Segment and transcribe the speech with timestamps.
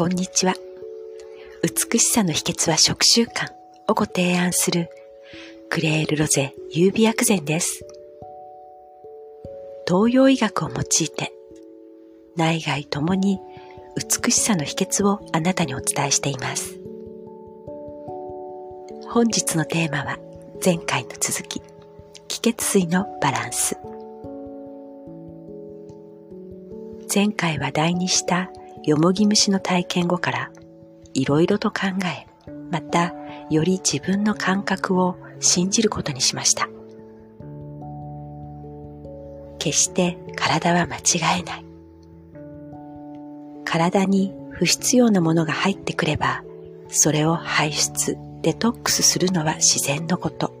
[0.00, 0.54] こんにちは。
[1.62, 3.52] 美しさの秘訣は食習慣
[3.86, 4.88] をご提案する
[5.68, 7.84] クレールロゼ優美薬膳です。
[9.86, 11.34] 東洋医学を用いて
[12.34, 13.40] 内外ともに
[13.94, 16.80] 美しさの秘訣をあなたにお伝えしています。
[19.10, 20.18] 本日のテーマは
[20.64, 21.60] 前回の続き、
[22.26, 23.76] 気血水のバランス。
[27.14, 28.50] 前回話題にした
[28.84, 30.50] よもぎ虫の体験後から
[31.14, 32.26] いろいろと考え、
[32.70, 33.14] また
[33.50, 36.68] より自分の感覚を信じることにしました。
[39.58, 41.64] 決して体は間違えない。
[43.64, 46.42] 体に不必要なものが入ってくれば、
[46.88, 50.54] それを排出、デトックスするのは自然のこと。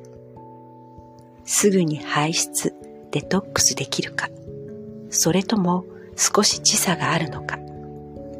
[1.44, 2.74] すぐに排出、
[3.10, 4.28] デトックスできるか、
[5.10, 5.84] それとも
[6.16, 7.58] 少し時差があるのか、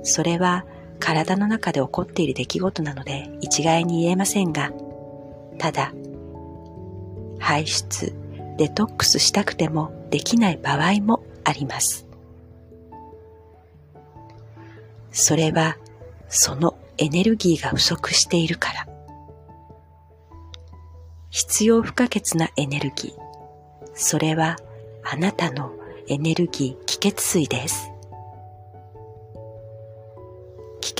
[0.02, 0.64] それは
[0.98, 4.72] 体の中で起こっている出来事なので一概に言えませんが、
[5.58, 5.92] ただ、
[7.38, 8.14] 排出、
[8.58, 12.06] デトックスしたくてもできない場合もあります。
[15.12, 15.76] それは
[16.28, 18.86] そのエネルギーが不足しているから。
[21.30, 23.90] 必要不可欠なエネルギー。
[23.94, 24.56] それは
[25.02, 25.72] あなたの
[26.08, 27.89] エネルギー気血水です。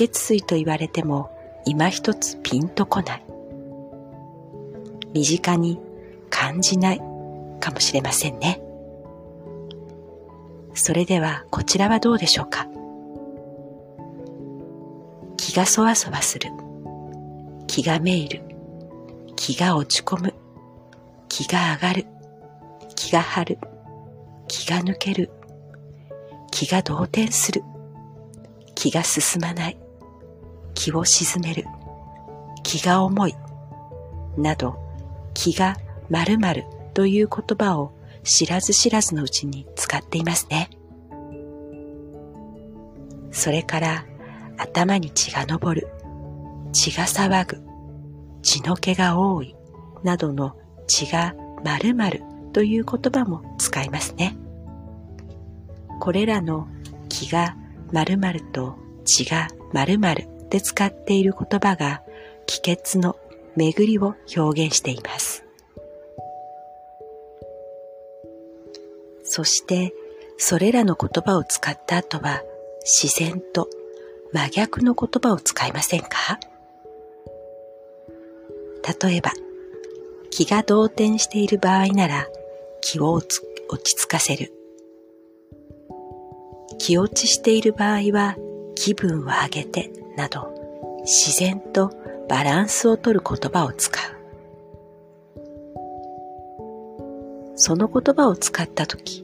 [0.07, 1.29] 血水と言われても
[1.63, 3.25] 今一つピンとこない。
[5.13, 5.79] 身近に
[6.31, 7.01] 感じない
[7.59, 8.59] かもしれませんね。
[10.73, 12.67] それではこちらはどうでしょうか
[15.37, 16.49] 気がそわそわする。
[17.67, 18.41] 気がめいる。
[19.35, 20.33] 気が落ち込む。
[21.29, 22.07] 気が上がる。
[22.95, 23.59] 気が張る。
[24.47, 25.29] 気が抜ける。
[26.49, 27.63] 気が動転する。
[28.73, 29.77] 気が進まない、
[30.81, 31.67] 気を沈める、
[32.63, 33.35] 気が重い、
[34.35, 34.79] など、
[35.35, 35.77] 気が
[36.09, 36.65] 〇〇
[36.95, 37.93] という言葉を
[38.23, 40.71] 知らず知らずのうちに使っていますね。
[43.31, 44.05] それから
[44.57, 45.87] 頭に血が昇る、
[46.73, 47.61] 血が騒ぐ、
[48.41, 49.55] 血の気が多い、
[50.01, 54.35] などの血が〇〇という言葉も使いますね。
[55.99, 56.67] これらの
[57.07, 57.55] 気が
[57.91, 62.03] 〇〇と血が〇〇で使っている言葉が
[62.45, 63.15] 気血の
[63.55, 65.43] 巡りを表現しています。
[69.23, 69.93] そして、
[70.37, 72.43] それらの言葉を使った後は、
[72.83, 73.69] 自然と
[74.33, 76.39] 真逆の言葉を使いませんか？
[79.01, 79.31] 例えば、
[80.29, 82.27] 気が動転している場合なら、
[82.81, 83.27] 気を落
[83.83, 84.53] ち着かせる。
[86.77, 88.35] 気落ちしている場合は
[88.75, 90.53] 気分を上げてなど
[91.01, 91.91] 自然と
[92.29, 94.01] バランスをとる言葉を使う。
[97.55, 99.23] その言葉を使ったとき、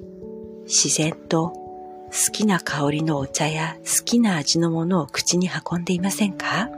[0.65, 6.69] 自然と好きな香りのお茶や好きな味のものを口に運んでいませんか？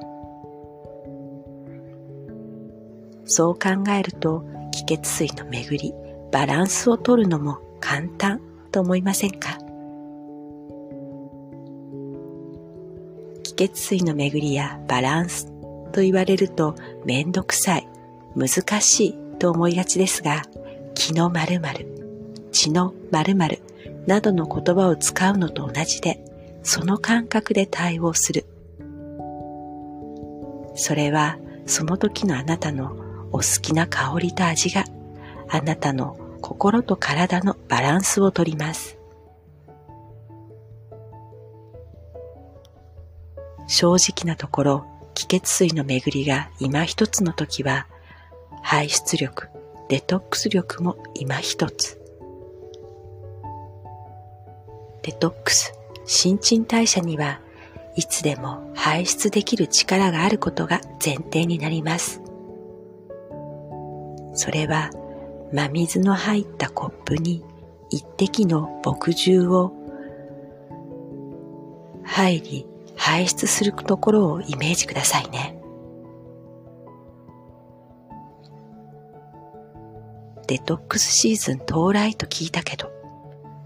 [3.25, 5.93] そう考えると気血水の巡り、
[6.31, 8.41] バランスをとるのも簡単
[8.71, 9.59] と思いませんか？
[13.59, 15.47] 血水の巡りやバランス
[15.91, 17.89] と言われるとめんどくさい、
[18.33, 20.43] 難しいと思いがちですが、
[20.93, 21.85] 気の〇〇、
[22.53, 23.59] 血の〇〇
[24.07, 26.23] などの言葉を使うのと同じで、
[26.63, 28.45] その感覚で対応する。
[30.75, 32.95] それはその時のあなたの
[33.33, 34.85] お好きな香りと味が
[35.49, 38.98] あなたの心と体のバランスをとります。
[43.69, 47.85] 正直なところ、気血水の巡りが今一つの時は、
[48.63, 49.49] 排出力、
[49.89, 52.01] デトックス力も今一つ。
[55.03, 55.75] デトックス、
[56.05, 57.41] 新陳代謝には
[57.95, 62.23] いつでも排出できる力があることが前提になります。
[64.33, 64.89] それは
[65.53, 67.43] 真水の入ったコップに
[67.91, 69.73] 一滴の墨汁を
[72.03, 72.68] 入り
[72.99, 75.55] 排出するところをイメージくださいね。
[80.47, 82.91] デトックスシーズン到来と聞いたけど、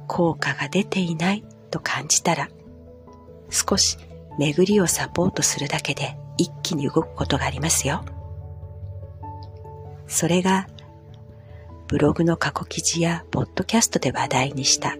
[0.07, 2.47] 効果が出ていないと感じたら、
[3.49, 3.97] 少し
[4.37, 8.05] 巡りをサポートするだけで一気に動くことがありますよ。
[10.07, 10.67] それが、
[11.87, 14.95] ブログの過去記事やポッドキャストで話題にした、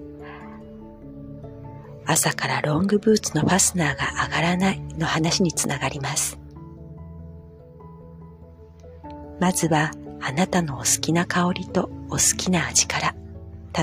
[2.06, 6.40] 朝からロングブーツのファスナーが上がらないの話につながります。
[9.40, 9.92] まずは
[10.22, 13.16] あなたのお好きな香りとお好きな味から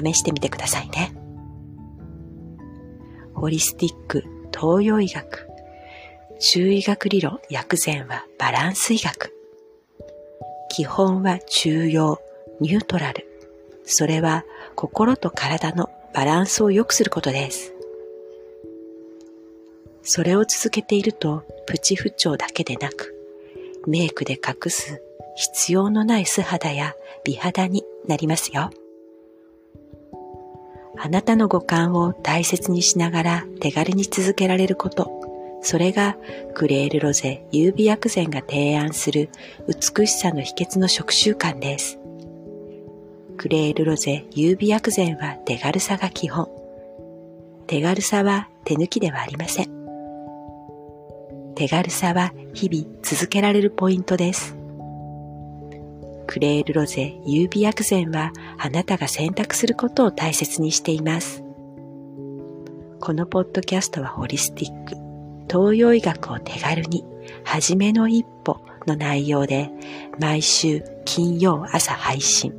[0.02, 1.14] 試してみてくださいね。
[3.34, 4.25] ホリスティック
[4.55, 5.49] 東洋医学
[6.40, 9.34] 中医学理論薬膳はバランス医学
[10.69, 12.19] 基本は中庸
[12.61, 13.26] ニュートラル
[13.84, 14.44] それは
[14.76, 17.73] 心と体のバランスを良くすることです
[20.02, 23.14] それを続けているとプチ不調だけでなく
[23.87, 25.02] メイクで隠す
[25.37, 26.94] 必要のない素肌や
[27.25, 28.70] 美肌になりますよ。
[31.02, 35.11] あなたの五感を大切にしながら手軽に続けられること、
[35.62, 36.17] それが
[36.55, 39.31] クレールロゼ優美薬膳が提案する
[39.67, 41.99] 美しさの秘訣の食習慣です。
[43.38, 46.49] クレールロゼ優美薬膳は手軽さが基本。
[47.67, 49.79] 手軽さは手抜きではありません。
[51.60, 54.56] 手軽さは日々続けられるポイントです。
[56.26, 61.44] クレールロゼ優美薬膳はあなたが選択することを大切にしています。
[62.98, 64.94] このポッドキャストはホリスティック、
[65.50, 67.04] 東洋医学を手軽に、
[67.44, 69.70] はじめの一歩の内容で
[70.18, 72.54] 毎週金曜朝配信。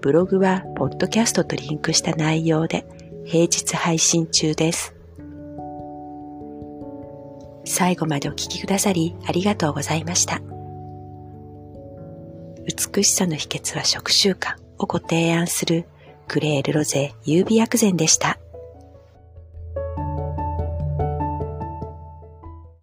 [0.00, 2.86] ブログはポッドキャストとリンクした内容で
[3.24, 4.94] 平日配信中です。
[7.64, 10.40] 最後までお聞きくださりありがとうございました。
[12.66, 15.86] 美しさの秘訣は食習慣をご提案する
[16.28, 18.38] クレールロゼ優美薬膳でした。